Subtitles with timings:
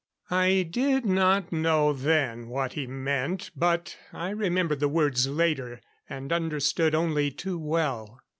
[0.31, 6.33] I did not know then what he meant; but I remembered the words later, and
[6.33, 8.19] understood only too well.